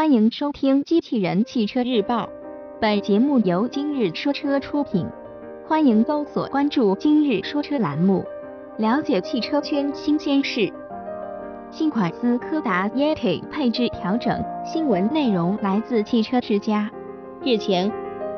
[0.00, 2.24] 欢迎收听《机器人汽车日报》，
[2.80, 5.06] 本节目由今日说车出品。
[5.66, 8.24] 欢迎搜索关注“今日说车”栏目，
[8.78, 10.72] 了解汽车圈新鲜事。
[11.70, 16.90] 新款斯柯达 Yeti 配置调整，新闻内容来自汽车之家。
[17.44, 17.92] 日前，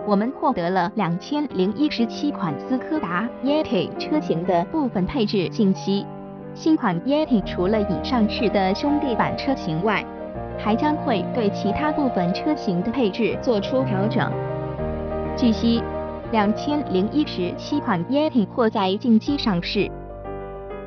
[0.04, 6.04] 我们获得了两千零一十七款斯柯达 Yeti 车型的部分配置信息。
[6.56, 10.04] 新款 Yeti 除了已上市的兄弟版车型外，
[10.62, 14.30] 还将会对其他部分车型的配置做出调整。
[15.36, 15.82] 据悉，
[16.30, 19.90] 两千零一十七款 Yeti 或在近期上市。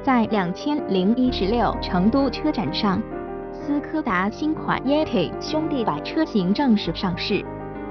[0.02, 3.02] 在两千零一十六成都车展上，
[3.52, 7.44] 斯柯达新款 Yeti 兄弟版车型正式上市，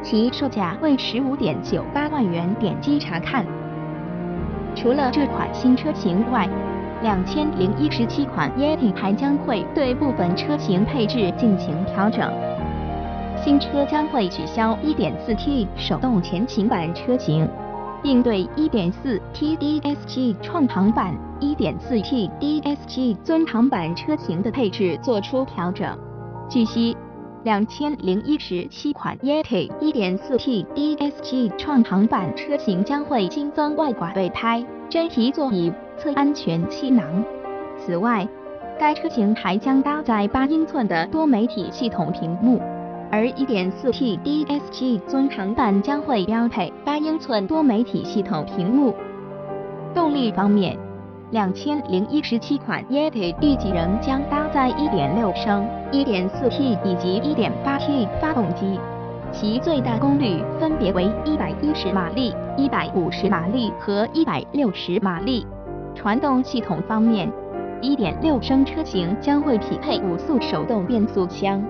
[0.03, 2.55] 其售价为十五点九八万元。
[2.61, 3.45] 点击查看。
[4.77, 6.49] 除了这款新车型外，
[7.03, 12.33] 两千零一十七款 Yeti 还将会对部分车型配置进行调整。
[13.45, 17.47] 新车将会取消 1.4T 手动前行版车型，
[18.03, 25.87] 并对 1.4T DSG 创行版、1.4T DSG 尊航版车型的配置做出调整。
[26.49, 26.97] 据悉，
[27.43, 35.71] 两千零一十七款 Yeti 1.4T DSG 创行版车型将会新增外挂备胎、真皮座椅。
[36.05, 37.03] 侧安全气囊。
[37.79, 38.29] 此外，
[38.79, 42.61] 该车型还将搭载八英寸的多媒体系统屏幕，
[43.11, 48.95] 而 1.4T DSG 尊航版将会标配八英寸多媒体系统屏幕。
[49.95, 50.77] 动力方面，
[51.31, 58.79] 两千零一十七款 Yeti 预计仍将搭载1.6升、1.4T 以及 1.8T 发动机，
[59.33, 65.47] 其最大功率分别为110马力、150马力和160马力。
[65.95, 67.31] 传动系统方面
[67.81, 71.65] ，1.6升车型将会匹配五速手动变速箱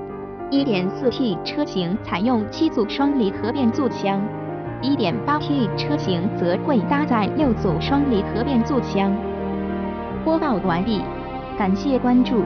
[0.51, 4.21] ，1.4T 车型采用七速双离合变速箱
[4.83, 9.15] ，1.8T 车型则会搭载六速双离合变速箱。
[10.25, 11.03] 播报完毕，
[11.57, 12.43] 感谢关注。